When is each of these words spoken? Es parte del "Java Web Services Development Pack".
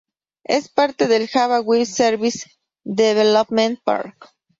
Es 0.47 0.67
parte 0.67 1.07
del 1.07 1.27
"Java 1.27 1.59
Web 1.59 1.85
Services 1.85 2.47
Development 2.83 3.79
Pack". 3.83 4.33